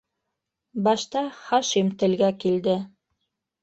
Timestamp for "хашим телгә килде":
1.43-2.79